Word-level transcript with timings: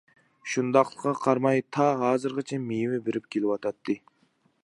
شۇنداقلىقىغا 0.53 1.13
قارىماي 1.25 1.61
تا 1.77 1.91
ھازىرغىچە 2.05 2.59
مېۋە 2.71 2.99
بېرىپ 3.09 3.31
كېلىۋاتاتتى. 3.37 3.99